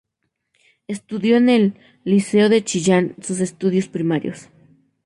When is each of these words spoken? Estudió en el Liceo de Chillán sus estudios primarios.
Estudió 0.87 1.37
en 1.37 1.47
el 1.47 1.75
Liceo 2.05 2.49
de 2.49 2.63
Chillán 2.63 3.13
sus 3.21 3.39
estudios 3.39 3.87
primarios. 3.87 4.49